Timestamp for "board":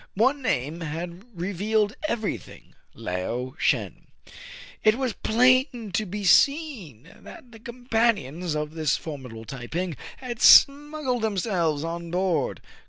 12.09-12.61